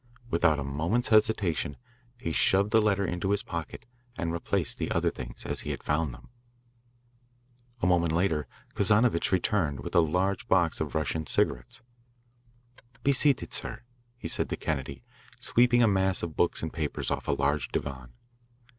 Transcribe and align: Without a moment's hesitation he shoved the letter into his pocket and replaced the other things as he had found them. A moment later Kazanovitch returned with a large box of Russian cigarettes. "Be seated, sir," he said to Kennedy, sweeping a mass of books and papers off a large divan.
Without 0.31 0.57
a 0.57 0.63
moment's 0.63 1.09
hesitation 1.09 1.77
he 2.19 2.31
shoved 2.31 2.71
the 2.71 2.81
letter 2.81 3.05
into 3.05 3.29
his 3.29 3.43
pocket 3.43 3.85
and 4.17 4.33
replaced 4.33 4.79
the 4.79 4.89
other 4.89 5.11
things 5.11 5.45
as 5.45 5.59
he 5.59 5.69
had 5.69 5.83
found 5.83 6.11
them. 6.11 6.29
A 7.83 7.85
moment 7.85 8.11
later 8.11 8.47
Kazanovitch 8.73 9.31
returned 9.31 9.81
with 9.81 9.93
a 9.93 9.99
large 9.99 10.47
box 10.47 10.81
of 10.81 10.95
Russian 10.95 11.27
cigarettes. 11.27 11.83
"Be 13.03 13.13
seated, 13.13 13.53
sir," 13.53 13.83
he 14.17 14.27
said 14.27 14.49
to 14.49 14.57
Kennedy, 14.57 15.03
sweeping 15.39 15.83
a 15.83 15.87
mass 15.87 16.23
of 16.23 16.35
books 16.35 16.63
and 16.63 16.73
papers 16.73 17.11
off 17.11 17.27
a 17.27 17.31
large 17.33 17.67
divan. 17.67 18.11